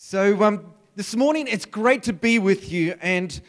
[0.00, 2.94] So, um, this morning it's great to be with you.
[3.00, 3.40] And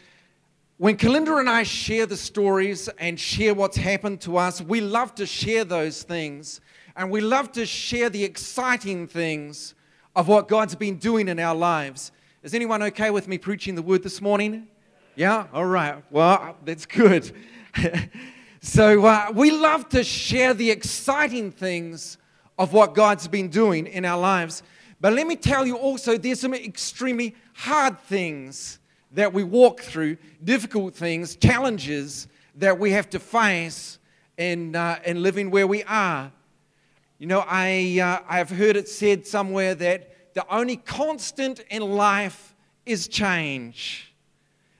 [0.78, 5.14] when Kalinda and I share the stories and share what's happened to us, we love
[5.14, 6.60] to share those things.
[6.96, 9.76] And we love to share the exciting things
[10.16, 12.10] of what God's been doing in our lives.
[12.42, 14.66] Is anyone okay with me preaching the word this morning?
[15.14, 15.46] Yeah?
[15.52, 16.02] All right.
[16.10, 17.30] Well, that's good.
[18.60, 22.18] so, uh, we love to share the exciting things
[22.58, 24.64] of what God's been doing in our lives.
[25.00, 28.78] But let me tell you also, there's some extremely hard things
[29.12, 33.98] that we walk through, difficult things, challenges that we have to face
[34.36, 36.30] in, uh, in living where we are.
[37.18, 42.54] You know, I, uh, I've heard it said somewhere that the only constant in life
[42.86, 44.12] is change.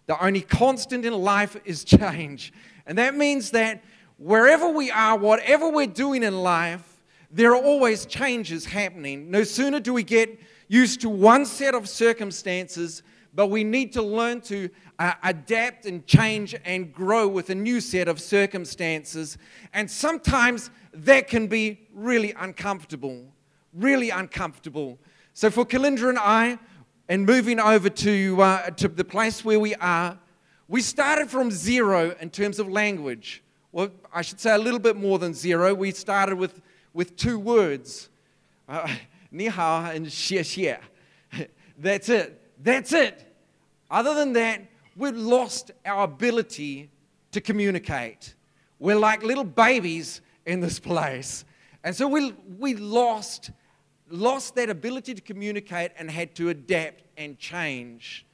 [0.07, 2.52] The only constant in life is change.
[2.87, 3.83] And that means that
[4.19, 6.90] wherever we are, whatever we're doing in life,
[7.30, 9.30] there are always changes happening.
[9.30, 13.02] No sooner do we get used to one set of circumstances,
[13.34, 17.80] but we need to learn to uh, adapt and change and grow with a new
[17.80, 19.38] set of circumstances.
[19.73, 23.24] And sometimes that can be really uncomfortable,
[23.73, 24.99] really uncomfortable.
[25.33, 26.59] So for Kalinda and I,
[27.09, 30.16] and moving over to, uh, to the place where we are,
[30.68, 33.43] we started from zero in terms of language.
[33.73, 35.74] Well, I should say a little bit more than zero.
[35.74, 36.60] We started with
[36.93, 38.09] with two words
[38.69, 38.88] uh,
[39.30, 41.49] ni hao and xie xie.
[41.79, 42.41] That's it.
[42.63, 43.27] That's it.
[43.91, 44.63] Other than that,
[44.96, 46.91] we've lost our ability
[47.33, 48.35] to communicate.
[48.79, 51.45] We're like little babies in this place.
[51.83, 53.51] And so we, we lost,
[54.11, 58.27] lost that ability to communicate and had to adapt and change.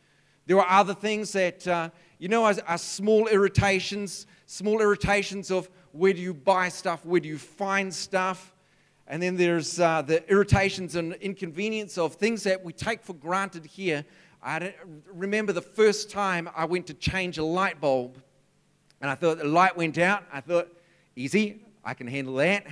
[0.46, 5.68] There were other things that, uh, you know, are, are small irritations, small irritations of
[5.96, 7.04] where do you buy stuff?
[7.04, 8.52] Where do you find stuff?
[9.06, 13.64] And then there's uh, the irritations and inconvenience of things that we take for granted
[13.64, 14.04] here.
[14.42, 14.74] I
[15.12, 18.20] remember the first time I went to change a light bulb,
[19.00, 20.24] and I thought the light went out.
[20.32, 20.68] I thought,
[21.14, 22.66] easy, I can handle that.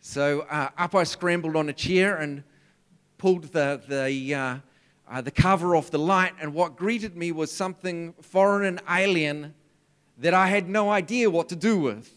[0.00, 2.42] So uh, up I scrambled on a chair and
[3.18, 4.56] pulled the, the, uh,
[5.08, 9.54] uh, the cover off the light, and what greeted me was something foreign and alien
[10.18, 12.16] that I had no idea what to do with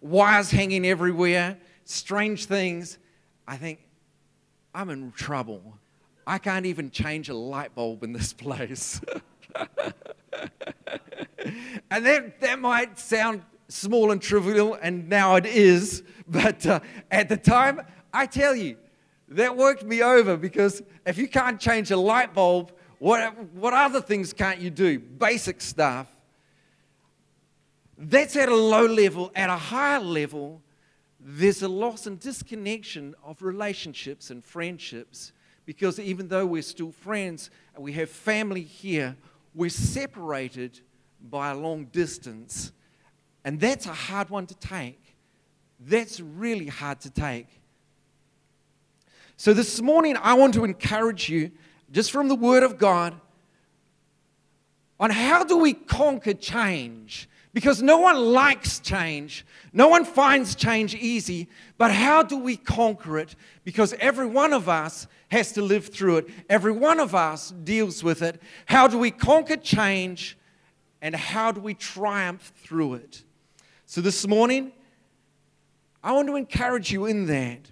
[0.00, 2.98] wires hanging everywhere, strange things.
[3.46, 3.80] I think,
[4.74, 5.78] I'm in trouble.
[6.26, 9.00] I can't even change a light bulb in this place.
[11.90, 16.80] and that, that might sound small and trivial, and now it is, but uh,
[17.10, 17.80] at the time,
[18.12, 18.76] I tell you,
[19.28, 24.00] that worked me over because if you can't change a light bulb, what, what other
[24.00, 24.98] things can't you do?
[24.98, 26.06] Basic stuff.
[27.98, 29.30] That's at a low level.
[29.34, 30.62] At a higher level,
[31.20, 35.32] there's a loss and disconnection of relationships and friendships
[35.64, 39.16] because even though we're still friends and we have family here,
[39.54, 40.80] we're separated
[41.20, 42.72] by a long distance.
[43.44, 45.16] And that's a hard one to take.
[45.80, 47.48] That's really hard to take.
[49.36, 51.50] So this morning, I want to encourage you,
[51.90, 53.14] just from the Word of God,
[54.98, 57.28] on how do we conquer change?
[57.56, 59.46] Because no one likes change.
[59.72, 61.48] No one finds change easy.
[61.78, 63.34] But how do we conquer it?
[63.64, 68.04] Because every one of us has to live through it, every one of us deals
[68.04, 68.42] with it.
[68.66, 70.36] How do we conquer change?
[71.00, 73.22] And how do we triumph through it?
[73.86, 74.72] So this morning,
[76.04, 77.70] I want to encourage you in that.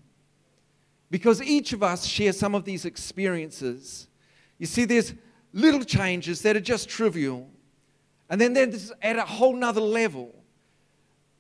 [1.11, 4.09] Because each of us share some of these experiences.
[4.57, 5.13] You see, there's
[5.53, 7.51] little changes that are just trivial.
[8.35, 10.35] And then there's at a whole nother level.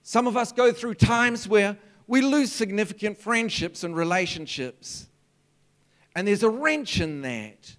[0.04, 5.08] Some of us go through times where we lose significant friendships and relationships.
[6.14, 7.74] And there's a wrench in that.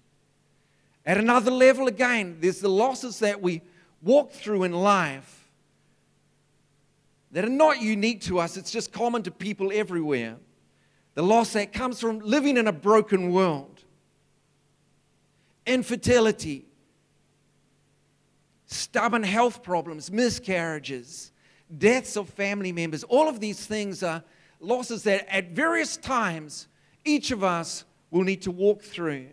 [1.06, 3.62] At another level, again, there's the losses that we
[4.02, 5.48] walk through in life
[7.32, 10.36] that are not unique to us, it's just common to people everywhere.
[11.14, 13.82] The loss that comes from living in a broken world,
[15.64, 16.65] infertility,
[18.66, 21.32] stubborn health problems, miscarriages,
[21.78, 23.04] deaths of family members.
[23.04, 24.22] All of these things are
[24.60, 26.68] losses that at various times
[27.04, 29.26] each of us will need to walk through.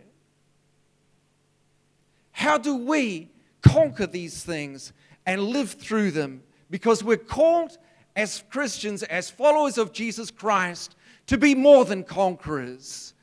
[2.32, 3.30] How do we
[3.62, 4.92] conquer these things
[5.26, 6.42] and live through them?
[6.70, 7.78] Because we're called
[8.16, 10.96] as Christians, as followers of Jesus Christ,
[11.26, 13.14] to be more than conquerors.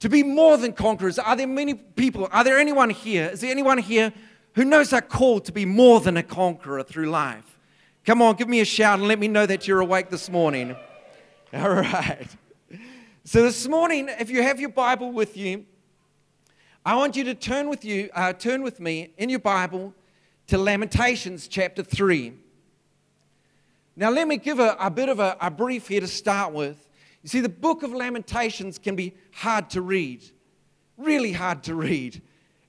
[0.00, 1.18] To be more than conquerors.
[1.18, 2.28] Are there many people?
[2.32, 3.30] Are there anyone here?
[3.32, 4.12] Is there anyone here
[4.54, 7.58] who knows they're to be more than a conqueror through life.
[8.04, 10.76] Come on, give me a shout and let me know that you're awake this morning.
[11.54, 12.28] All right.
[13.24, 15.64] So, this morning, if you have your Bible with you,
[16.84, 19.94] I want you to turn with you, uh, turn with me in your Bible
[20.48, 22.34] to Lamentations chapter 3.
[23.96, 26.88] Now, let me give a, a bit of a, a brief here to start with.
[27.22, 30.22] You see, the book of Lamentations can be hard to read,
[30.98, 32.20] really hard to read.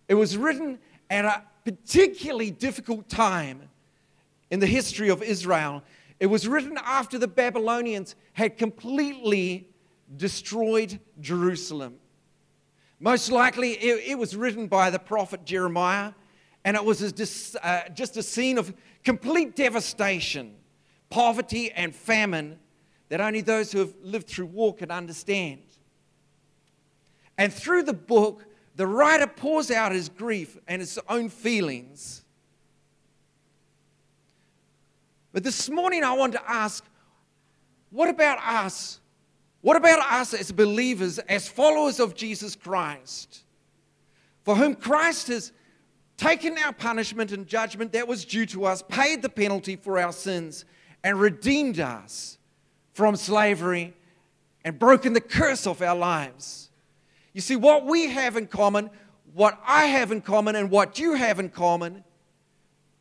[0.07, 0.79] It was written
[1.09, 3.69] at a particularly difficult time
[4.51, 5.83] in the history of Israel.
[6.19, 9.67] It was written after the Babylonians had completely
[10.15, 11.95] destroyed Jerusalem.
[12.99, 16.13] Most likely, it, it was written by the prophet Jeremiah,
[16.63, 18.73] and it was a, uh, just a scene of
[19.03, 20.55] complete devastation,
[21.09, 22.59] poverty, and famine
[23.09, 25.61] that only those who have lived through war can understand.
[27.37, 28.45] And through the book,
[28.75, 32.23] the writer pours out his grief and his own feelings.
[35.31, 36.83] But this morning, I want to ask
[37.89, 38.99] what about us?
[39.61, 43.43] What about us as believers, as followers of Jesus Christ,
[44.43, 45.51] for whom Christ has
[46.17, 50.11] taken our punishment and judgment that was due to us, paid the penalty for our
[50.11, 50.65] sins,
[51.03, 52.37] and redeemed us
[52.93, 53.93] from slavery
[54.63, 56.64] and broken the curse of our lives?
[57.35, 58.89] You see, what we have in common,
[59.33, 62.05] what I have in common, and what you have in common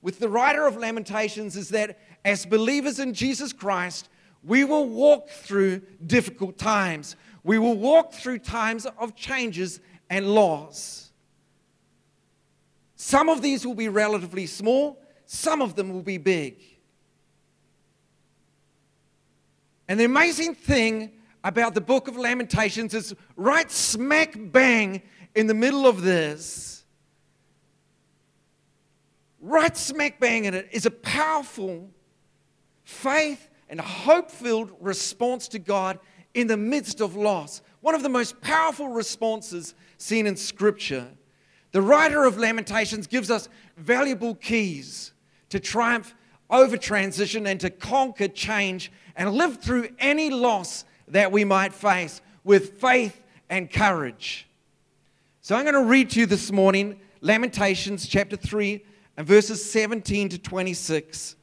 [0.02, 4.08] with the writer of Lamentations is that as believers in Jesus Christ,
[4.42, 7.14] we will walk through difficult times.
[7.44, 9.78] We will walk through times of changes
[10.10, 11.12] and loss.
[12.96, 16.56] Some of these will be relatively small, some of them will be big.
[19.86, 21.12] And the amazing thing
[21.44, 25.02] about the book of Lamentations is right smack bang
[25.34, 26.84] in the middle of this,
[29.40, 31.90] right smack bang in it, is a powerful
[32.82, 35.98] faith and hope filled response to God
[36.32, 37.60] in the midst of loss.
[37.82, 41.08] One of the most powerful responses seen in Scripture.
[41.72, 45.12] The writer of Lamentations gives us valuable keys
[45.50, 46.14] to triumph
[46.48, 52.20] over transition and to conquer change and live through any loss that we might face
[52.42, 54.46] with faith and courage.
[55.40, 58.84] So I'm going to read to you this morning Lamentations chapter 3
[59.16, 61.36] and verses 17 to 26.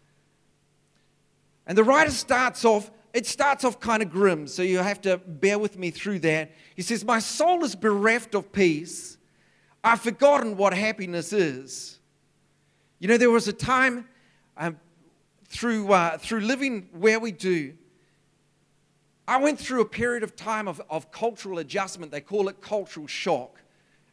[1.68, 5.18] And the writer starts off, it starts off kind of grim, so you have to
[5.18, 6.52] bear with me through that.
[6.76, 9.18] He says, My soul is bereft of peace.
[9.84, 12.00] I've forgotten what happiness is.
[13.00, 14.08] You know, there was a time
[14.58, 14.78] um,
[15.48, 17.74] through, uh, through living where we do,
[19.32, 22.12] I went through a period of time of, of cultural adjustment.
[22.12, 23.62] They call it cultural shock.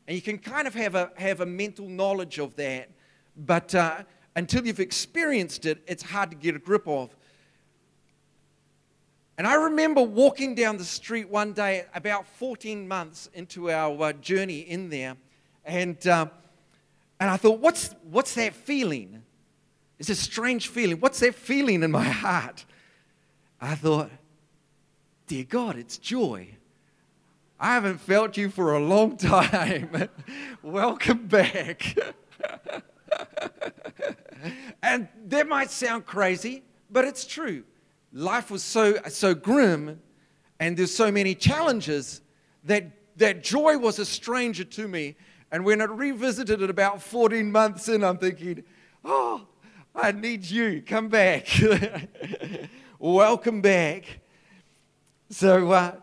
[0.06, 2.88] And you can kind of have a, have a mental knowledge of that.
[3.36, 4.04] But uh,
[4.36, 7.10] until you've experienced it, it's hard to get a grip of.
[9.36, 14.12] And I remember walking down the street one day, about 14 months into our uh,
[14.12, 15.16] journey in there,
[15.64, 16.26] and, uh,
[17.18, 19.24] and I thought, what's, what's that feeling?
[19.98, 21.00] It's a strange feeling.
[21.00, 22.64] What's that feeling in my heart?
[23.60, 24.12] I thought,
[25.28, 26.48] dear God, it's joy.
[27.60, 30.08] I haven't felt you for a long time.
[30.62, 31.96] Welcome back.
[34.82, 37.64] and that might sound crazy, but it's true
[38.12, 40.00] life was so, so grim
[40.58, 42.22] and there's so many challenges
[42.64, 45.14] that, that joy was a stranger to me.
[45.52, 48.64] And when I revisited it about 14 months in, I'm thinking,
[49.04, 49.46] oh,
[49.94, 50.82] I need you.
[50.82, 51.48] Come back.
[52.98, 54.20] Welcome back.
[55.30, 55.96] So uh,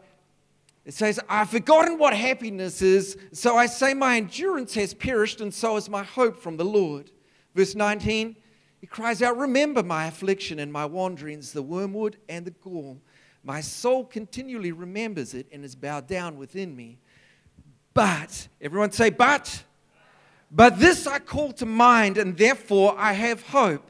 [0.85, 5.53] it says, I've forgotten what happiness is, so I say my endurance has perished, and
[5.53, 7.11] so is my hope from the Lord.
[7.55, 8.35] Verse 19,
[8.81, 13.01] he cries out, Remember my affliction and my wanderings, the wormwood and the gall.
[13.43, 16.99] My soul continually remembers it and is bowed down within me.
[17.93, 19.63] But, everyone say, but.
[20.51, 23.89] But this I call to mind, and therefore I have hope.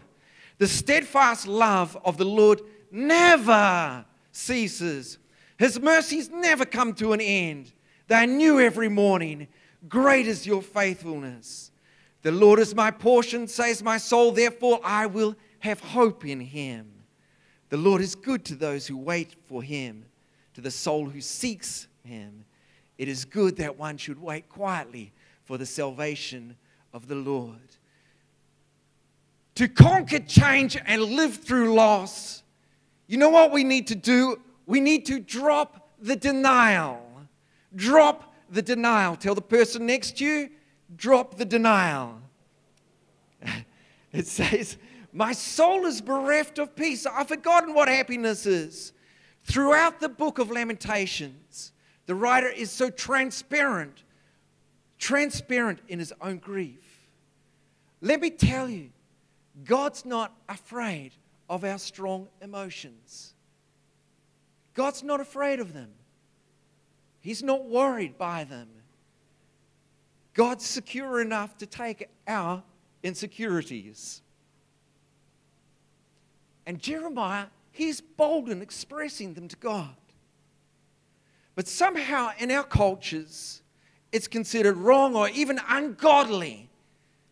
[0.58, 5.18] The steadfast love of the Lord never ceases.
[5.58, 7.72] His mercies never come to an end.
[8.08, 9.48] They are new every morning.
[9.88, 11.72] Great is your faithfulness.
[12.22, 16.92] The Lord is my portion, says my soul, therefore I will have hope in him.
[17.70, 20.06] The Lord is good to those who wait for him,
[20.56, 22.46] to the soul who seeks him.
[22.98, 25.12] It is good that one should wait quietly
[25.44, 26.56] for the salvation
[26.94, 27.60] of the Lord.
[29.56, 32.44] To conquer change and live through loss,
[33.08, 34.38] you know what we need to do?
[34.66, 37.02] We need to drop the denial.
[37.76, 39.16] Drop the denial.
[39.16, 40.50] Tell the person next to you,
[40.96, 42.22] drop the denial.
[44.12, 44.78] It says,
[45.12, 47.06] My soul is bereft of peace.
[47.06, 48.94] I've forgotten what happiness is.
[49.44, 51.74] Throughout the book of Lamentations,
[52.06, 54.04] the writer is so transparent,
[54.98, 57.10] transparent in his own grief.
[58.00, 58.92] Let me tell you,
[59.66, 61.12] God's not afraid
[61.50, 63.35] of our strong emotions.
[64.76, 65.90] God's not afraid of them.
[67.22, 68.68] He's not worried by them.
[70.36, 72.62] God's secure enough to take our
[73.02, 74.22] insecurities.
[76.68, 79.96] And Jeremiah, he's bold in expressing them to God.
[81.56, 83.62] But somehow in our cultures,
[84.12, 86.70] it's considered wrong or even ungodly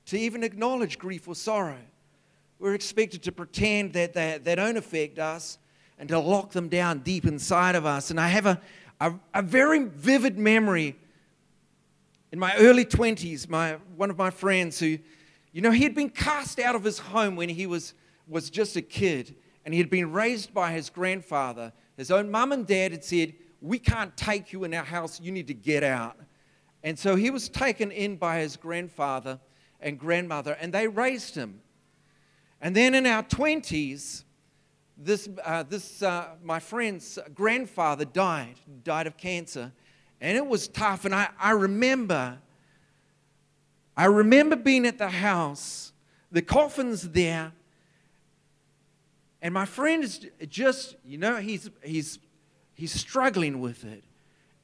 [0.06, 1.82] to even acknowledge grief or sorrow.
[2.58, 5.58] We're expected to pretend that they, they don't affect us
[6.00, 8.12] and to lock them down deep inside of us.
[8.12, 8.62] And I have a,
[9.00, 10.96] a, a very vivid memory
[12.34, 14.98] in my early 20s, my, one of my friends who,
[15.52, 17.94] you know, he had been cast out of his home when he was,
[18.28, 21.72] was just a kid, and he had been raised by his grandfather.
[21.96, 25.32] His own mum and dad had said, We can't take you in our house, you
[25.32, 26.18] need to get out.
[26.82, 29.40] And so he was taken in by his grandfather
[29.80, 31.62] and grandmother, and they raised him.
[32.60, 34.24] And then in our 20s,
[34.98, 39.72] this, uh, this uh, my friend's grandfather died, died of cancer.
[40.22, 41.06] And it was tough.
[41.06, 42.38] And I, I remember,
[43.98, 45.92] I remember being at the house,
[46.32, 47.52] the coffin's there,
[49.42, 52.18] and my friend is just, you know, he's, he's,
[52.76, 54.04] he's struggling with it.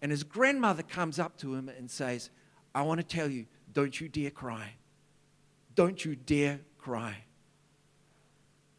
[0.01, 2.29] And his grandmother comes up to him and says,
[2.73, 4.75] I want to tell you, don't you dare cry.
[5.75, 7.17] Don't you dare cry.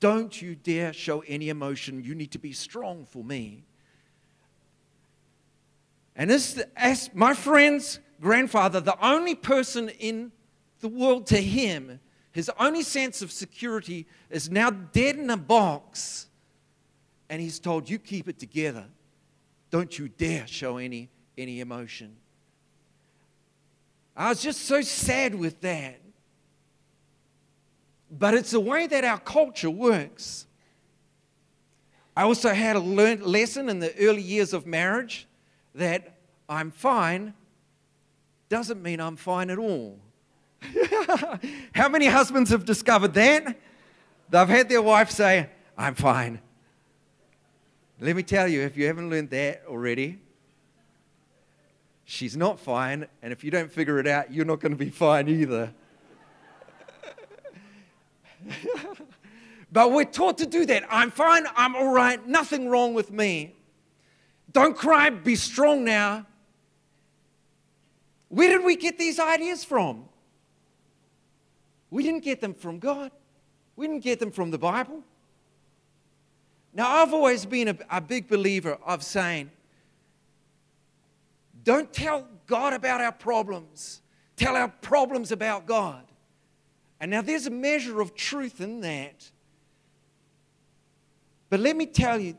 [0.00, 2.02] Don't you dare show any emotion.
[2.02, 3.64] You need to be strong for me.
[6.16, 10.32] And as, as my friend's grandfather, the only person in
[10.80, 12.00] the world to him,
[12.32, 16.26] his only sense of security is now dead in a box.
[17.28, 18.86] And he's told, You keep it together.
[19.70, 22.16] Don't you dare show any, any emotion.
[24.16, 26.00] I was just so sad with that.
[28.10, 30.46] But it's the way that our culture works.
[32.16, 35.28] I also had a learned lesson in the early years of marriage
[35.74, 37.34] that I'm fine
[38.48, 39.98] doesn't mean I'm fine at all.
[41.72, 43.56] How many husbands have discovered that?
[44.28, 45.48] They've had their wife say,
[45.78, 46.40] I'm fine.
[48.00, 50.18] Let me tell you, if you haven't learned that already,
[52.04, 54.90] she's not fine, and if you don't figure it out, you're not going to be
[54.90, 55.72] fine either.
[59.72, 60.84] but we're taught to do that.
[60.90, 63.54] I'm fine, I'm all right, nothing wrong with me.
[64.52, 66.26] Don't cry, be strong now.
[68.28, 70.04] Where did we get these ideas from?
[71.90, 73.10] We didn't get them from God.
[73.76, 75.02] We didn't get them from the Bible.
[76.72, 79.50] Now, I've always been a, a big believer of saying,
[81.64, 84.02] don't tell God about our problems,
[84.36, 86.04] tell our problems about God.
[87.00, 89.30] And now there's a measure of truth in that.
[91.48, 92.36] But let me tell you,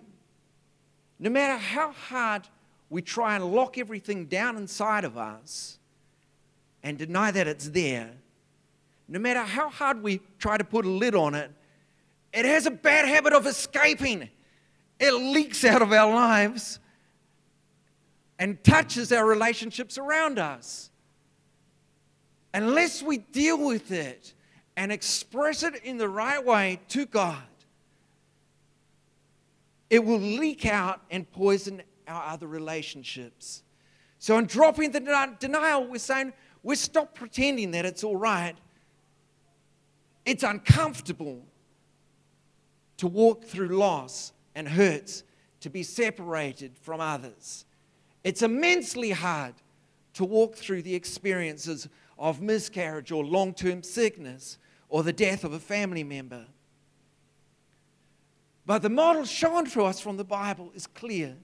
[1.20, 2.48] no matter how hard
[2.90, 5.80] we try and lock everything down inside of us
[6.84, 8.12] and deny that it's there,
[9.08, 11.52] no matter how hard we try to put a lid on it,
[12.32, 14.30] it has a bad habit of escaping.
[15.00, 16.80] It leaks out of our lives
[18.40, 20.90] and touches our relationships around us.
[22.54, 24.34] Unless we deal with it
[24.82, 27.38] and express it in the right way to God,
[29.92, 33.62] it will leak out and poison our other relationships.
[34.18, 36.34] So, in dropping the denial, we're saying
[36.64, 38.56] we stop pretending that it's all right.
[40.26, 41.46] It's uncomfortable
[42.98, 45.22] to walk through loss and hurts,
[45.60, 47.66] to be separated from others.
[48.24, 49.54] It's immensely hard
[50.16, 54.58] to walk through the experiences of miscarriage or long term sickness
[54.92, 56.46] or the death of a family member.
[58.66, 61.38] But the model shown to us from the Bible is clear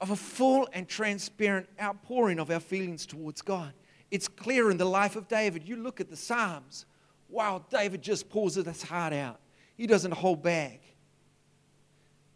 [0.00, 3.72] of a full and transparent outpouring of our feelings towards God.
[4.10, 5.66] It's clear in the life of David.
[5.66, 6.86] You look at the Psalms.
[7.28, 9.38] Wow, David just pours his heart out.
[9.76, 10.80] He doesn't hold back.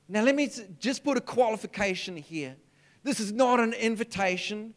[0.08, 2.54] Now, let me just put a qualification here.
[3.02, 4.74] This is not an invitation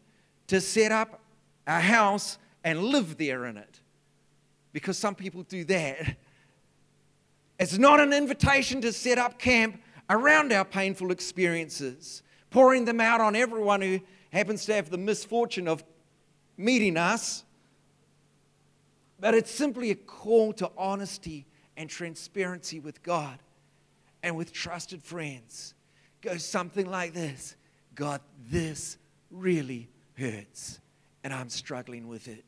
[0.47, 1.21] to set up
[1.67, 3.81] a house and live there in it,
[4.77, 6.17] because some people do that.
[7.59, 13.19] It's not an invitation to set up camp around our painful experiences, pouring them out
[13.19, 13.99] on everyone who
[14.31, 15.83] happens to have the misfortune of
[16.57, 17.43] meeting us.
[19.19, 23.39] But it's simply a call to honesty and transparency with God
[24.21, 25.73] and with trusted friends.
[26.21, 27.55] Goes something like this
[27.95, 28.99] God, this
[29.31, 30.79] really hurts.
[31.23, 32.45] and I'm struggling with it.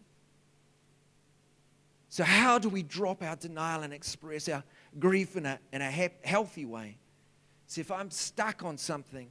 [2.10, 4.64] So, how do we drop our denial and express our
[4.98, 6.98] grief in a, in a he- healthy way?
[7.68, 9.30] See, if I'm stuck on something,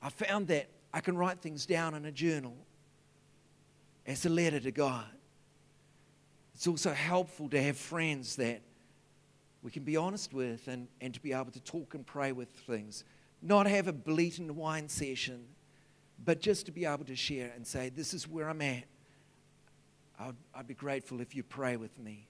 [0.00, 2.56] I found that I can write things down in a journal
[4.06, 5.06] as a letter to God.
[6.54, 8.62] It's also helpful to have friends that
[9.64, 12.50] we can be honest with and, and to be able to talk and pray with
[12.50, 13.02] things.
[13.42, 15.46] Not have a bleat and whine session,
[16.24, 18.84] but just to be able to share and say, This is where I'm at.
[20.18, 22.26] I'd, I'd be grateful if you pray with me.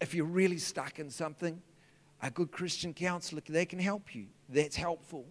[0.00, 1.60] If you're really stuck in something,
[2.22, 4.26] a good Christian counselor, they can help you.
[4.48, 5.26] That's helpful.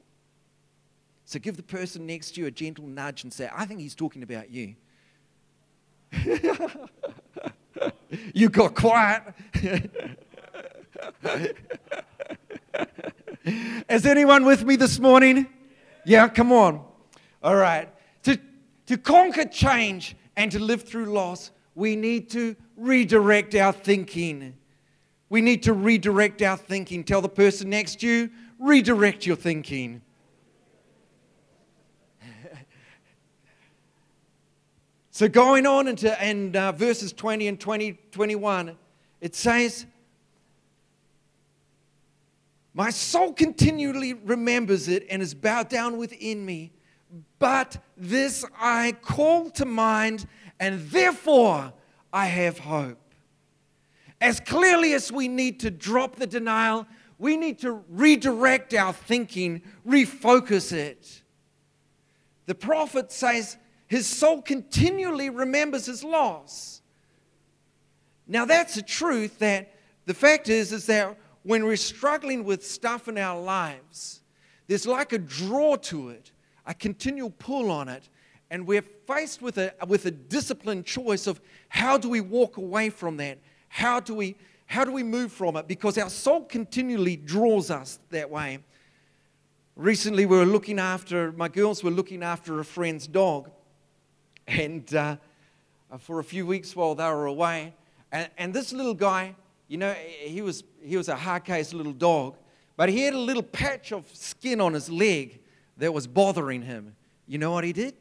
[1.26, 3.96] So give the person next to you a gentle nudge and say, I think he's
[3.96, 4.76] talking about you.
[8.34, 9.24] you got quiet.
[13.90, 15.48] Is anyone with me this morning?
[16.06, 16.84] Yeah, come on.
[17.42, 17.90] All right.
[18.24, 18.38] To,
[18.88, 24.56] to conquer change and to live through loss, we need to redirect our thinking.
[25.30, 27.04] We need to redirect our thinking.
[27.04, 30.02] Tell the person next to you, redirect your thinking.
[35.12, 38.78] so, going on into and uh, verses 20 and 20, 21,
[39.22, 39.86] it says,
[42.74, 46.74] My soul continually remembers it and is bowed down within me.
[47.44, 50.28] But this I call to mind,
[50.62, 51.74] and therefore
[52.14, 53.14] I have hope.
[54.22, 56.88] As clearly as we need to drop the denial,
[57.20, 61.22] we need to redirect our thinking, refocus it.
[62.46, 63.58] The prophet says
[63.88, 66.82] his soul continually remembers his loss.
[68.26, 73.10] Now, that's a truth that the fact is, is that when we're struggling with stuff
[73.10, 74.22] in our lives,
[74.68, 76.32] there's like a draw to it
[76.66, 78.10] a continual pull on it.
[78.50, 82.90] And we're faced with a, with a disciplined choice of how do we walk away
[82.90, 83.40] from that?
[83.68, 84.36] How do we,
[84.68, 85.68] how do we move from it?
[85.68, 88.60] Because our soul continually draws us that way.
[89.76, 93.50] Recently, we were looking after, my girls were looking after a friend's dog.
[94.48, 95.16] And uh,
[96.00, 97.74] for a few weeks while they were away,
[98.12, 99.36] and, and this little guy,
[99.68, 102.36] you know, he was, he was a hard case little dog,
[102.78, 105.40] but he had a little patch of skin on his leg
[105.78, 106.96] that was bothering him.
[107.28, 107.96] You know what he did?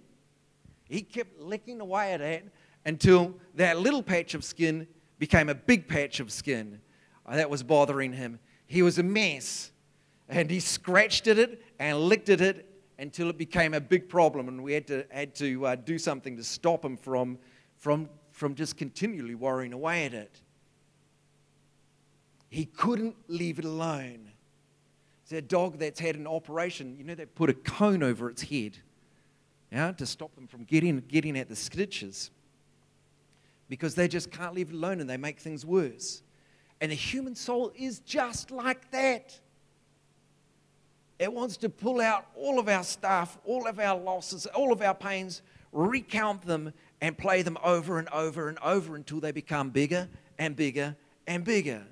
[0.88, 2.52] He kept licking away at it
[2.84, 4.86] until that little patch of skin
[5.18, 6.80] became a big patch of skin
[7.26, 8.38] uh, that was bothering him.
[8.66, 9.70] He was a mess.
[10.28, 14.48] And he scratched at it and licked at it until it became a big problem.
[14.48, 17.38] And we had to, had to uh, do something to stop him from,
[17.76, 20.40] from, from just continually worrying away at it.
[22.48, 24.31] He couldn't leave it alone.
[25.32, 26.94] It's a dog that's had an operation.
[26.98, 28.76] You know, they put a cone over its head
[29.70, 32.30] yeah, to stop them from getting, getting at the stitches
[33.70, 36.22] because they just can't leave it alone and they make things worse.
[36.82, 39.40] And the human soul is just like that.
[41.18, 44.82] It wants to pull out all of our stuff, all of our losses, all of
[44.82, 45.40] our pains,
[45.72, 50.54] recount them, and play them over and over and over until they become bigger and
[50.54, 50.94] bigger
[51.26, 51.86] and bigger.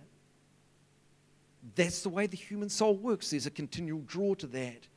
[1.75, 3.31] That's the way the human soul works.
[3.31, 4.89] There's a continual draw to that.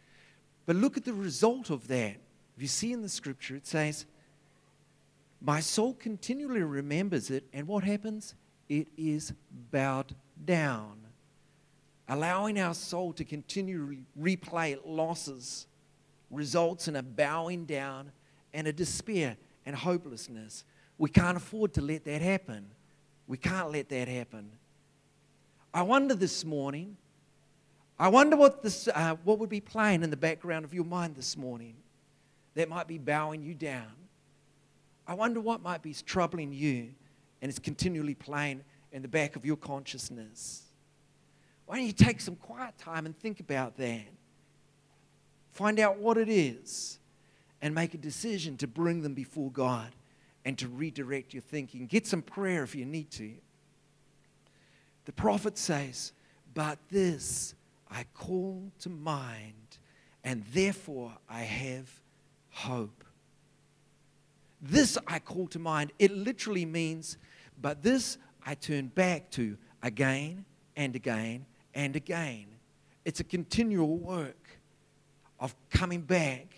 [0.66, 2.16] But look at the result of that.
[2.56, 4.06] If you see in the scripture, it says,
[5.42, 8.36] My soul continually remembers it, and what happens?
[8.70, 9.34] It is
[9.72, 11.00] bowed down.
[12.08, 15.68] Allowing our soul to continually replay losses
[16.30, 18.12] results in a bowing down
[18.54, 20.64] and a despair and hopelessness.
[20.98, 22.68] We can't afford to let that happen.
[23.28, 24.52] We can't let that happen.
[25.74, 26.98] I wonder this morning,
[27.98, 31.16] I wonder what, this, uh, what would be playing in the background of your mind
[31.16, 31.76] this morning
[32.54, 33.92] that might be bowing you down.
[35.08, 36.90] I wonder what might be troubling you
[37.42, 40.64] and is continually playing in the back of your consciousness.
[41.66, 44.06] Why don't you take some quiet time and think about that?
[45.52, 47.00] Find out what it is
[47.62, 49.90] and make a decision to bring them before God
[50.46, 51.88] and to redirect your thinking.
[51.88, 53.32] Get some prayer if you need to.
[55.06, 56.14] The prophet says,
[56.54, 57.56] But this
[57.90, 59.78] I call to mind,
[60.24, 61.90] and therefore I have
[62.50, 63.04] hope.
[64.62, 65.92] This I call to mind.
[66.00, 67.18] It literally means,
[67.62, 72.46] but this I turn back to again and again and again.
[73.06, 74.60] It's a continual work
[75.40, 76.56] of coming back.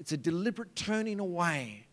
[0.00, 1.86] It's a deliberate turning away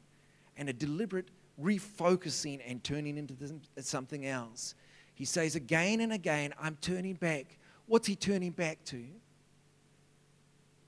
[0.58, 1.30] and a deliberate
[1.62, 3.36] refocusing and turning into
[3.78, 4.74] something else.
[5.14, 7.58] He says again and again, I'm turning back.
[7.86, 9.04] What's he turning back to?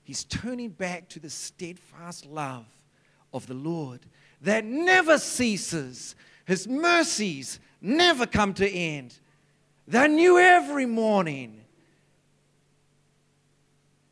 [0.02, 2.66] He's turning back to the steadfast love
[3.32, 4.00] of the Lord
[4.42, 6.14] that never ceases.
[6.44, 9.18] His mercies never come to end.
[9.88, 11.60] They're new every morning.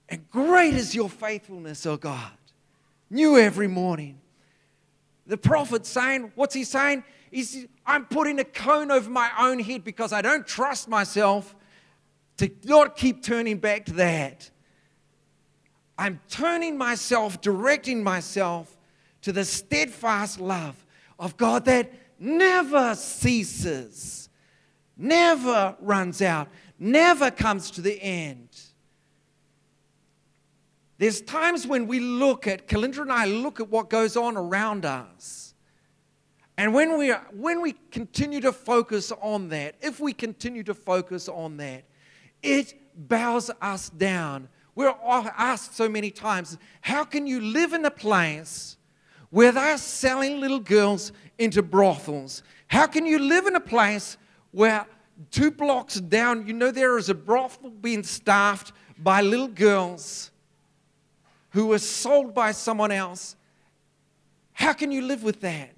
[0.09, 2.33] And great is your faithfulness, O God.
[3.11, 4.19] New every morning.
[5.27, 7.05] The prophet saying, what's he saying?
[7.33, 11.57] He's, I'm putting a cone over my own head because I don't trust myself
[12.37, 14.51] to not keep turning back to that.
[15.97, 18.77] I'm turning myself, directing myself
[19.23, 20.85] to the steadfast love
[21.19, 24.29] of God that never ceases,
[24.99, 28.49] never runs out, never comes to the end.
[30.99, 34.85] There's times when we look at, Kalinda and I look at what goes on around
[34.85, 35.52] us.
[36.63, 41.29] And when we, when we continue to focus on that, if we continue to focus
[41.29, 41.83] on that,
[42.41, 44.49] it bows us down.
[44.77, 48.77] We're asked so many times, how can you live in a place
[49.31, 52.45] where they're selling little girls into brothels?
[52.69, 54.17] How can you live in a place
[54.53, 54.87] where
[55.33, 60.31] two blocks down, you know, there is a brothel being staffed by little girls
[61.51, 63.35] who were sold by someone else?
[64.53, 65.73] How can you live with that?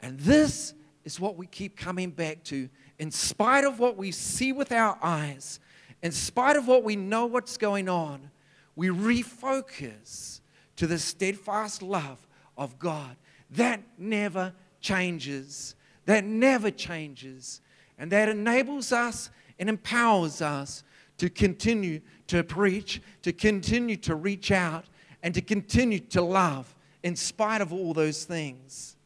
[0.00, 2.68] And this is what we keep coming back to.
[2.98, 5.60] In spite of what we see with our eyes,
[6.02, 8.30] in spite of what we know what's going on,
[8.76, 10.40] we refocus
[10.76, 13.16] to the steadfast love of God.
[13.50, 15.74] That never changes.
[16.06, 17.60] That never changes.
[17.98, 20.84] And that enables us and empowers us
[21.16, 24.84] to continue to preach, to continue to reach out,
[25.22, 28.96] and to continue to love in spite of all those things.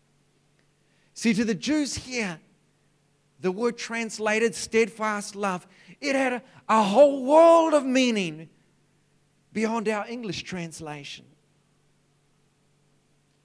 [1.14, 2.40] See, to the Jews here,
[3.40, 5.66] the word translated steadfast love,
[6.00, 8.48] it had a, a whole world of meaning
[9.52, 11.24] beyond our English translation.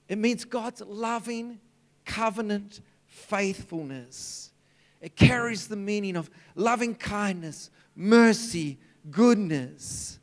[0.08, 1.60] It means God's loving
[2.04, 4.52] covenant faithfulness.
[5.00, 8.78] It carries the meaning of loving kindness, mercy,
[9.10, 10.18] goodness.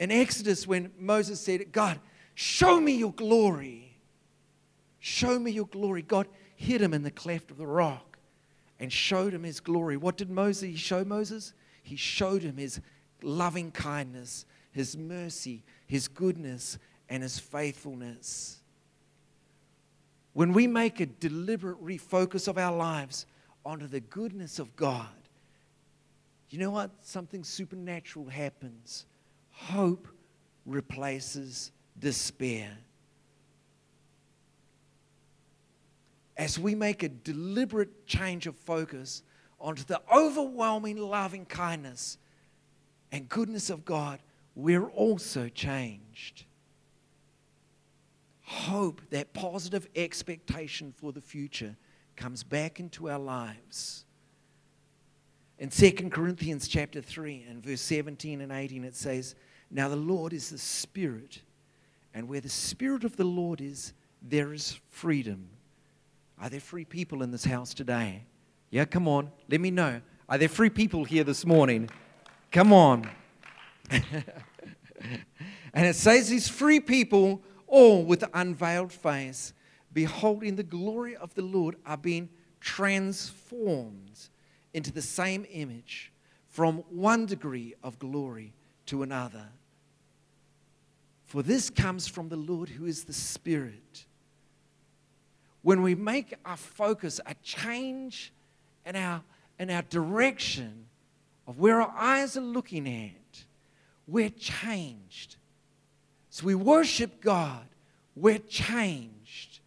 [0.00, 2.00] In Exodus, when Moses said, God,
[2.34, 3.85] show me your glory,
[5.06, 8.18] show me your glory, God hid him in the cleft of the rock
[8.80, 9.96] and showed him his glory.
[9.96, 11.52] What did Moses show Moses?
[11.82, 12.80] He showed him his
[13.22, 18.60] loving kindness, his mercy, his goodness, and his faithfulness.
[20.32, 23.26] When we make a deliberate refocus of our lives
[23.64, 25.06] onto the goodness of God,
[26.50, 26.90] you know what?
[27.02, 29.06] Something supernatural happens.
[29.52, 30.08] Hope
[30.66, 32.76] replaces despair.
[36.36, 39.22] As we make a deliberate change of focus
[39.58, 42.18] onto the overwhelming loving kindness
[43.10, 44.20] and goodness of God,
[44.54, 46.44] we're also changed
[48.46, 51.76] hope, that positive expectation for the future
[52.14, 54.04] comes back into our lives.
[55.58, 59.34] In 2 Corinthians chapter 3 and verse 17 and 18 it says,
[59.70, 61.42] "Now the Lord is the Spirit,
[62.14, 65.50] and where the Spirit of the Lord is, there is freedom."
[66.40, 68.24] Are there free people in this house today?
[68.70, 69.30] Yeah, come on.
[69.48, 70.00] Let me know.
[70.28, 71.88] Are there free people here this morning?
[72.50, 73.08] Come on.
[73.90, 74.04] and
[75.74, 79.52] it says these free people all with unveiled face,
[79.92, 82.28] beholding the glory of the Lord, are being
[82.60, 84.28] transformed
[84.74, 86.12] into the same image
[86.48, 88.52] from one degree of glory
[88.86, 89.48] to another.
[91.24, 94.06] For this comes from the Lord who is the Spirit.
[95.66, 98.32] When we make our focus a change
[98.84, 99.20] in our,
[99.58, 100.86] in our direction
[101.44, 103.44] of where our eyes are looking at,
[104.06, 105.34] we're changed.
[106.30, 107.66] So we worship God,
[108.14, 109.58] we're changed.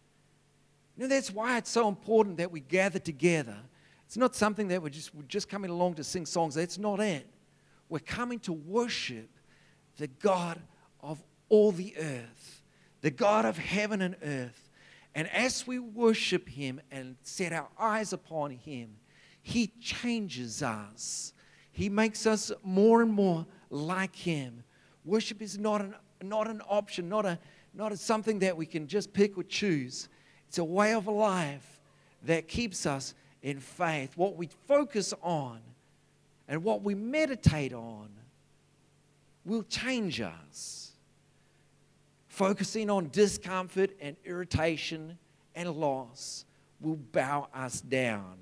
[0.96, 3.58] You know, that's why it's so important that we gather together.
[4.06, 6.54] It's not something that we're just, we're just coming along to sing songs.
[6.54, 7.26] That's not it.
[7.90, 9.28] We're coming to worship
[9.98, 10.58] the God
[11.02, 12.62] of all the earth,
[13.02, 14.69] the God of heaven and earth.
[15.14, 18.96] And as we worship Him and set our eyes upon Him,
[19.42, 21.32] He changes us.
[21.72, 24.64] He makes us more and more like Him.
[25.04, 27.38] Worship is not an not an option, not, a,
[27.74, 30.08] not a something that we can just pick or choose.
[30.48, 31.80] It's a way of life
[32.24, 34.16] that keeps us in faith.
[34.16, 35.60] What we focus on
[36.48, 38.08] and what we meditate on
[39.44, 40.89] will change us.
[42.40, 45.18] Focusing on discomfort and irritation
[45.54, 46.46] and loss
[46.80, 48.38] will bow us down.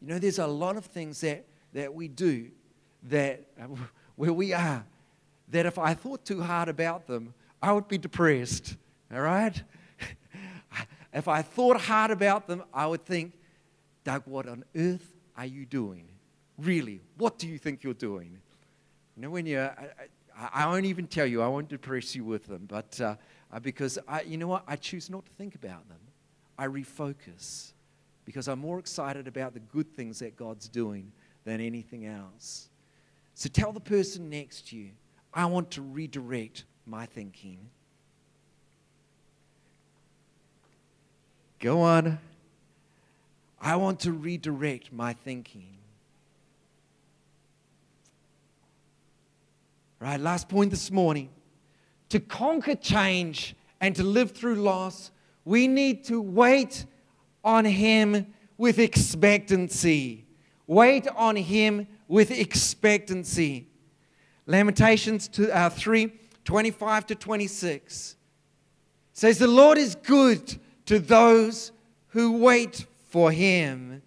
[0.00, 2.50] You know, there's a lot of things that, that we do
[3.02, 3.44] that
[4.16, 4.86] where we are
[5.50, 8.76] that if I thought too hard about them, I would be depressed.
[9.12, 9.62] All right?
[11.12, 13.34] if I thought hard about them, I would think,
[14.02, 16.08] Doug, what on earth are you doing?
[16.56, 18.38] Really, what do you think you're doing?
[19.14, 19.84] You know, when you, uh, uh,
[20.38, 23.16] I, won't even tell you, I won't depress you with them, but uh,
[23.52, 24.62] uh, because I, you know what?
[24.68, 25.98] I choose not to think about them.
[26.56, 27.72] I refocus
[28.24, 31.12] because I'm more excited about the good things that God's doing
[31.44, 32.68] than anything else.
[33.34, 34.90] So tell the person next to you,
[35.32, 37.58] I want to redirect my thinking.
[41.58, 42.18] Go on.
[43.60, 45.77] I want to redirect my thinking.
[50.00, 51.28] Right, last point this morning.
[52.10, 55.10] To conquer change and to live through loss,
[55.44, 56.86] we need to wait
[57.42, 60.24] on Him with expectancy.
[60.68, 63.66] Wait on Him with expectancy.
[64.46, 66.12] Lamentations uh, 3
[66.44, 68.16] 25 to 26
[69.12, 71.72] says, The Lord is good to those
[72.08, 74.00] who wait for him.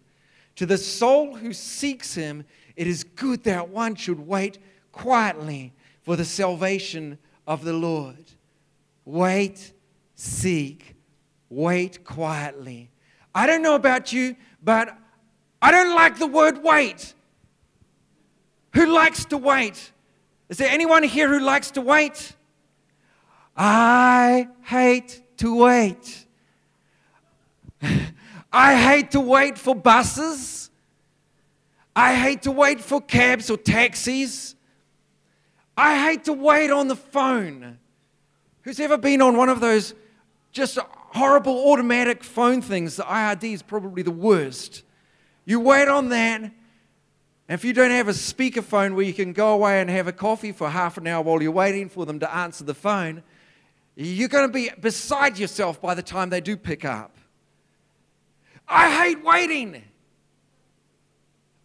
[0.55, 4.57] To the soul who seeks him, it is good that one should wait
[4.91, 8.31] quietly for the salvation of the Lord.
[9.05, 9.73] Wait,
[10.15, 10.95] seek,
[11.49, 12.91] wait quietly.
[13.33, 14.95] I don't know about you, but
[15.61, 17.13] I don't like the word wait.
[18.73, 19.91] Who likes to wait?
[20.49, 22.35] Is there anyone here who likes to wait?
[23.55, 26.25] I hate to wait.
[28.53, 30.69] I hate to wait for buses.
[31.95, 34.55] I hate to wait for cabs or taxis.
[35.77, 37.77] I hate to wait on the phone.
[38.63, 39.93] Who's ever been on one of those
[40.51, 42.97] just horrible automatic phone things?
[42.97, 44.83] The IRD is probably the worst.
[45.45, 46.51] You wait on that, and
[47.49, 50.51] if you don't have a speakerphone where you can go away and have a coffee
[50.51, 53.23] for half an hour while you're waiting for them to answer the phone,
[53.95, 57.17] you're going to be beside yourself by the time they do pick up.
[58.67, 59.83] I hate waiting.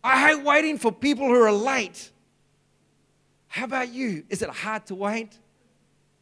[0.02, 2.10] I hate waiting for people who are late.
[3.48, 4.24] How about you?
[4.28, 5.38] Is it hard to wait?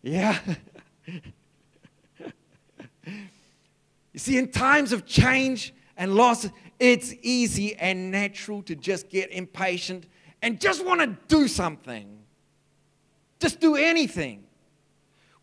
[0.03, 0.39] Yeah.
[1.07, 1.21] you
[4.17, 10.07] see, in times of change and loss, it's easy and natural to just get impatient
[10.43, 12.19] and just want to do something.
[13.41, 14.45] Just do anything.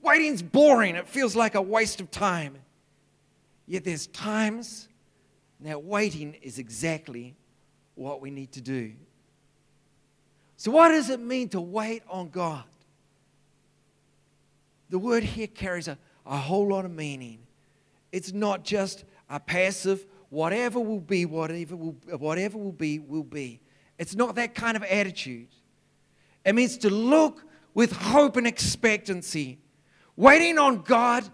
[0.02, 2.58] Waiting's boring, it feels like a waste of time.
[3.68, 4.88] Yet there's times
[5.62, 7.36] now, waiting is exactly
[7.94, 8.94] what we need to do.
[10.62, 12.66] So, what does it mean to wait on God?
[14.92, 17.40] The word here carries a, a whole lot of meaning.
[18.12, 23.60] It's not just a passive, whatever will be, whatever will, whatever will be, will be.
[23.98, 25.48] It's not that kind of attitude.
[26.46, 27.44] It means to look
[27.74, 29.58] with hope and expectancy,
[30.16, 31.28] waiting on God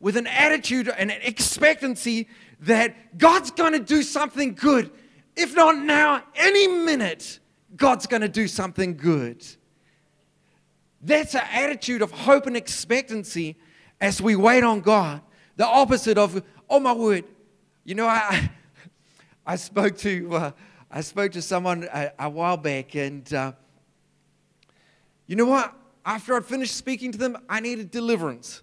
[0.00, 2.28] with an attitude and an expectancy
[2.60, 4.90] that God's going to do something good.
[5.34, 7.38] If not now, any minute,
[7.76, 9.44] God's going to do something good.
[11.02, 13.56] That's an attitude of hope and expectancy
[14.00, 15.20] as we wait on God.
[15.56, 17.24] The opposite of, oh my word.
[17.84, 18.50] You know, I,
[19.46, 20.50] I spoke to, uh,
[20.90, 23.52] I spoke to someone a, a while back, and uh,
[25.26, 25.72] you know what?
[26.04, 28.62] After I'd finished speaking to them, I needed deliverance.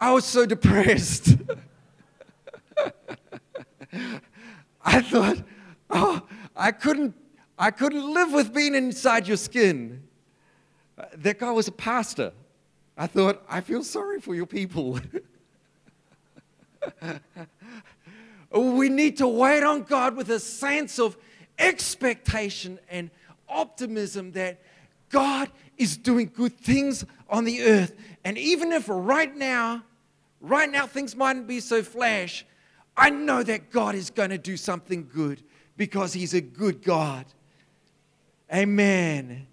[0.00, 1.36] I was so depressed.
[4.84, 5.38] I thought,
[5.90, 6.22] oh,
[6.54, 7.14] I couldn't,
[7.58, 10.02] I couldn't live with being inside your skin.
[11.14, 12.32] That guy was a pastor.
[12.96, 15.00] I thought, I feel sorry for your people.
[18.50, 21.16] we need to wait on God with a sense of
[21.58, 23.10] expectation and
[23.48, 24.60] optimism that
[25.08, 27.94] God is doing good things on the earth.
[28.24, 29.82] And even if right now,
[30.40, 32.44] right now things mightn't be so flash,
[32.96, 35.42] I know that God is going to do something good
[35.76, 37.26] because He's a good God.
[38.52, 39.46] Amen.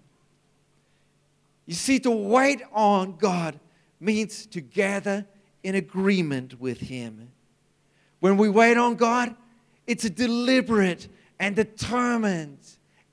[1.66, 3.58] You see, to wait on God
[3.98, 5.26] means to gather
[5.62, 7.30] in agreement with Him.
[8.20, 9.34] When we wait on God,
[9.86, 12.58] it's a deliberate and determined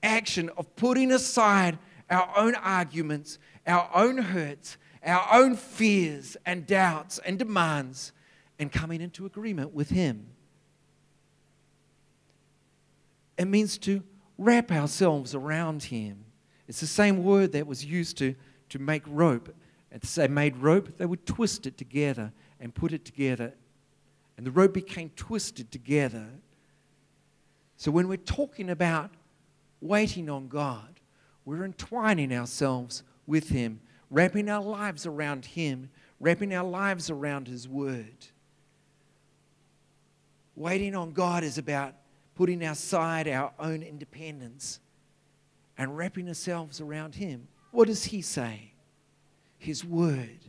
[0.04, 7.20] action of putting aside our own arguments, our own hurts, our own fears and doubts
[7.20, 8.12] and demands
[8.60, 10.28] and coming into agreement with Him.
[13.38, 14.04] It means to
[14.42, 16.26] wrap ourselves around Him.
[16.68, 18.36] It's the same word that was used to,
[18.70, 19.54] to make rope.
[19.92, 23.54] And they made rope, they would twist it together and put it together.
[24.38, 26.28] And the rope became twisted together.
[27.78, 29.12] So when we're talking about
[29.82, 31.00] waiting on God,
[31.44, 37.68] we're entwining ourselves with Him, wrapping our lives around Him, wrapping our lives around His
[37.68, 38.28] Word.
[40.56, 41.96] Waiting on God is about
[42.42, 44.80] putting aside our own independence
[45.78, 47.48] and wrapping ourselves around Him.
[47.70, 48.74] What does He say?
[49.60, 50.40] His Word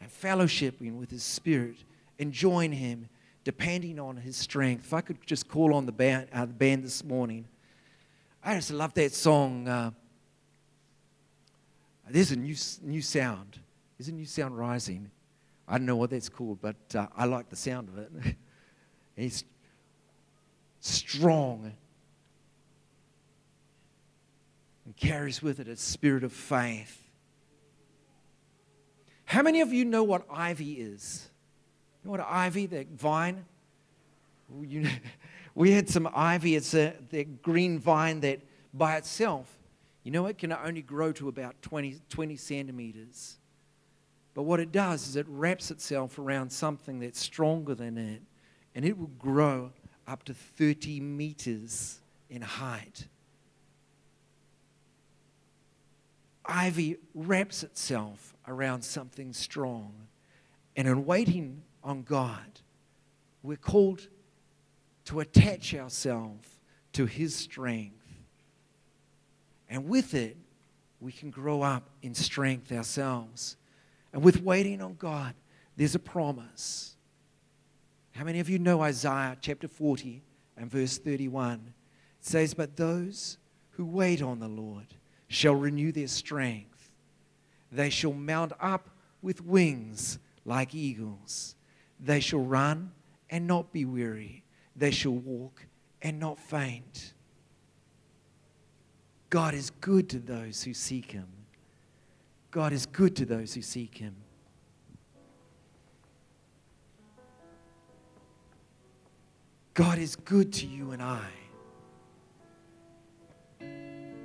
[0.00, 1.84] and fellowshipping with His Spirit,
[2.18, 3.06] enjoying Him,
[3.44, 4.86] depending on His strength.
[4.86, 7.44] If I could just call on the band, uh, the band this morning,
[8.42, 9.68] I just love that song.
[9.68, 9.90] Uh,
[12.08, 13.60] there's a new, new sound.
[13.98, 15.10] There's a new sound rising.
[15.68, 18.36] I don't know what that's called, but uh, I like the sound of it.
[19.18, 19.44] it's
[20.84, 21.72] strong
[24.84, 26.98] and carries with it a spirit of faith.
[29.24, 31.30] How many of you know what ivy is?
[32.02, 33.44] You know what ivy, that vine?
[34.60, 34.90] You know,
[35.54, 36.56] we had some ivy.
[36.56, 38.40] It's a that green vine that
[38.74, 39.48] by itself,
[40.02, 43.36] you know, it can only grow to about 20, 20 centimeters.
[44.34, 48.22] But what it does is it wraps itself around something that's stronger than it,
[48.74, 49.70] and it will grow
[50.12, 51.98] up to 30 meters
[52.28, 53.06] in height.
[56.44, 59.94] Ivy wraps itself around something strong.
[60.76, 62.60] And in waiting on God,
[63.42, 64.06] we're called
[65.06, 66.46] to attach ourselves
[66.92, 67.96] to His strength.
[69.70, 70.36] And with it,
[71.00, 73.56] we can grow up in strength ourselves.
[74.12, 75.34] And with waiting on God,
[75.76, 76.91] there's a promise.
[78.12, 80.22] How many of you know Isaiah chapter 40
[80.56, 81.74] and verse 31?
[82.20, 83.38] It says, But those
[83.70, 84.86] who wait on the Lord
[85.28, 86.90] shall renew their strength.
[87.70, 88.90] They shall mount up
[89.22, 91.54] with wings like eagles.
[91.98, 92.92] They shall run
[93.30, 94.44] and not be weary.
[94.76, 95.64] They shall walk
[96.02, 97.14] and not faint.
[99.30, 101.28] God is good to those who seek Him.
[102.50, 104.14] God is good to those who seek Him.
[109.74, 111.26] God is good to you and I.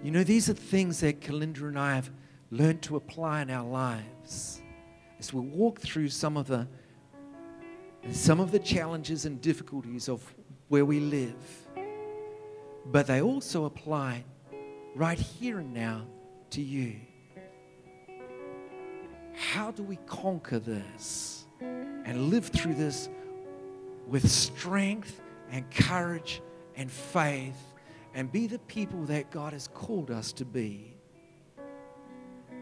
[0.04, 2.10] You know, these are things that Kalinda and I have
[2.52, 4.62] learned to apply in our lives
[5.20, 6.68] as we walk through some of the
[8.12, 10.22] some of the challenges and difficulties of
[10.70, 11.36] where we live.
[12.86, 14.24] But they also apply
[14.96, 16.06] right here and now
[16.52, 16.96] to you.
[19.34, 23.10] How do we conquer this and live through this
[24.08, 26.42] with strength and courage
[26.76, 27.58] and faith
[28.14, 30.94] and be the people that God has called us to be.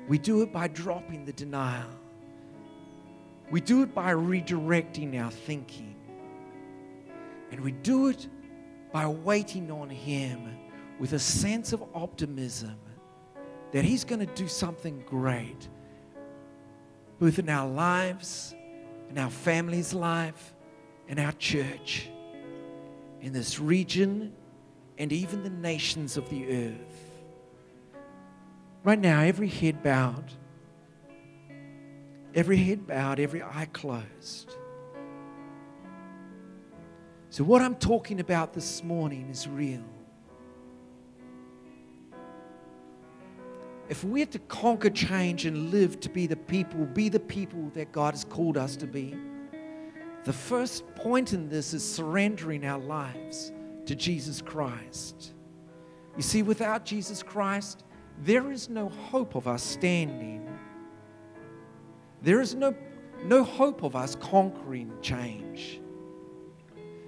[0.07, 1.89] We do it by dropping the denial.
[3.49, 5.95] We do it by redirecting our thinking.
[7.51, 8.27] And we do it
[8.91, 10.57] by waiting on Him
[10.99, 12.77] with a sense of optimism
[13.71, 15.67] that He's going to do something great,
[17.19, 18.55] both in our lives,
[19.09, 20.53] in our family's life,
[21.07, 22.09] in our church
[23.25, 24.31] in this region
[24.99, 27.11] and even the nations of the earth.
[28.83, 30.31] Right now, every head bowed,
[32.35, 34.55] every head bowed, every eye closed.
[37.31, 39.83] So, what I'm talking about this morning is real.
[43.89, 47.91] If we're to conquer change and live to be the people, be the people that
[47.91, 49.17] God has called us to be,
[50.25, 53.51] the first point in this is surrendering our lives
[53.85, 55.33] to Jesus Christ.
[56.17, 57.83] You see, without Jesus Christ,
[58.23, 60.49] there is no hope of us standing.
[62.23, 62.73] There is no,
[63.23, 65.79] no hope of us conquering change.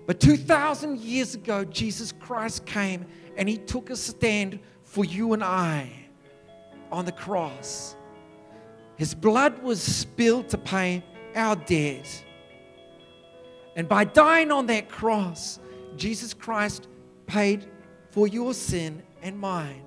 [0.05, 5.43] But 2,000 years ago, Jesus Christ came and he took a stand for you and
[5.43, 5.91] I
[6.91, 7.95] on the cross.
[8.95, 11.03] His blood was spilled to pay
[11.35, 12.23] our debt.
[13.77, 15.59] And by dying on that cross,
[15.95, 16.87] Jesus Christ
[17.27, 17.65] paid
[18.09, 19.83] for your sin and mine.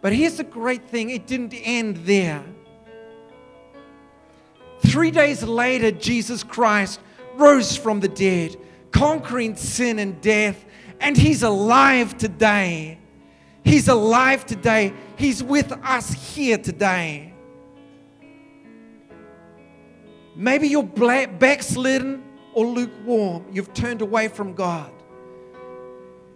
[0.00, 2.42] But here's the great thing it didn't end there.
[4.80, 7.00] Three days later, Jesus Christ
[7.34, 8.56] rose from the dead,
[8.92, 10.64] conquering sin and death,
[11.00, 12.98] and He's alive today.
[13.62, 14.94] He's alive today.
[15.18, 17.34] He's with us here today.
[20.36, 22.22] Maybe you're backslidden
[22.52, 23.46] or lukewarm.
[23.50, 24.92] You've turned away from God.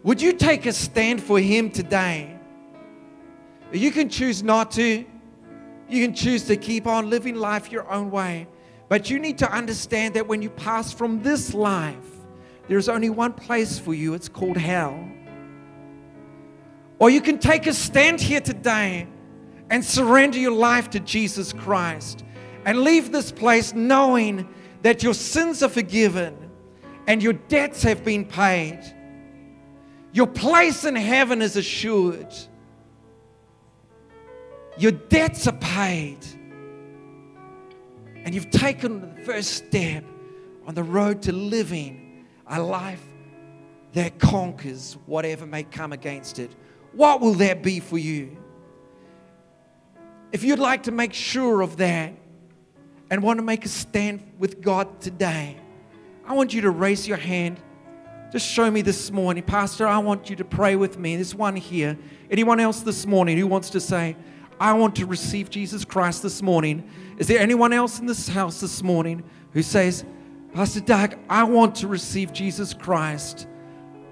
[0.02, 2.34] Would you take a stand for Him today?
[3.72, 5.04] You can choose not to.
[5.88, 8.48] You can choose to keep on living life your own way.
[8.88, 11.96] But you need to understand that when you pass from this life,
[12.68, 14.14] there's only one place for you.
[14.14, 15.08] It's called hell.
[16.98, 19.06] Or you can take a stand here today
[19.68, 22.24] and surrender your life to Jesus Christ
[22.64, 24.48] and leave this place knowing
[24.82, 26.36] that your sins are forgiven
[27.06, 28.80] and your debts have been paid.
[30.12, 32.34] Your place in heaven is assured.
[34.78, 36.18] Your debts are paid.
[38.24, 40.04] And you've taken the first step
[40.66, 43.02] on the road to living a life
[43.92, 46.54] that conquers whatever may come against it.
[46.92, 48.36] What will that be for you?
[50.32, 52.12] If you'd like to make sure of that
[53.10, 55.56] and want to make a stand with God today,
[56.24, 57.60] I want you to raise your hand.
[58.30, 59.42] Just show me this morning.
[59.42, 61.16] Pastor, I want you to pray with me.
[61.16, 61.98] There's one here.
[62.30, 64.16] Anyone else this morning who wants to say,
[64.60, 66.88] I want to receive Jesus Christ this morning?
[67.18, 70.04] Is there anyone else in this house this morning who says,
[70.54, 73.48] Pastor Doug, I want to receive Jesus Christ?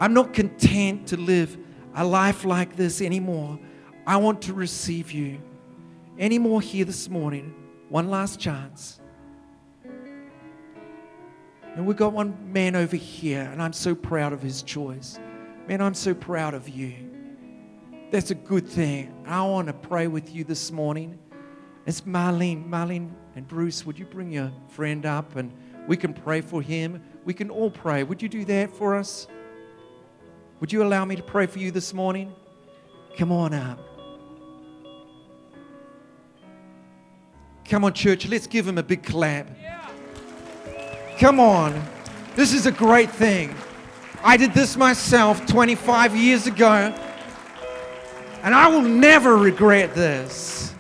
[0.01, 1.57] I'm not content to live
[1.95, 3.59] a life like this anymore.
[4.07, 5.41] I want to receive you.
[6.19, 7.55] Any more here this morning?
[7.89, 9.01] One last chance.
[11.75, 15.19] And we've got one man over here, and I'm so proud of his choice.
[15.69, 16.95] Man, I'm so proud of you.
[18.11, 19.15] That's a good thing.
[19.27, 21.19] I want to pray with you this morning.
[21.87, 22.69] It's Marlene.
[22.69, 25.53] Marlene and Bruce, would you bring your friend up and
[25.87, 27.03] we can pray for him?
[27.25, 28.03] We can all pray.
[28.03, 29.27] Would you do that for us?
[30.61, 32.35] Would you allow me to pray for you this morning?
[33.17, 33.79] Come on up.
[37.69, 39.47] Come on, church, let's give him a big clap.
[41.19, 41.83] Come on.
[42.35, 43.55] This is a great thing.
[44.23, 46.95] I did this myself 25 years ago,
[48.43, 50.73] and I will never regret this.